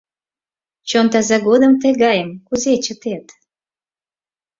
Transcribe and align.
Чон 0.89 1.05
таза 1.11 1.37
годым 1.47 1.73
тыгайым 1.81 2.29
кузе 2.47 2.73
чытет! 2.85 3.25